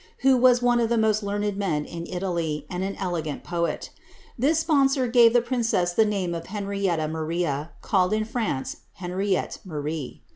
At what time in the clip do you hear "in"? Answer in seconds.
1.85-2.07, 8.11-8.25